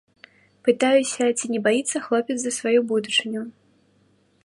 Пытаюся, 0.67 1.27
ці 1.37 1.45
не 1.53 1.61
баіцца 1.69 1.97
хлопец 2.07 2.37
за 2.45 2.51
сваю 2.59 2.79
будучыню. 2.93 3.41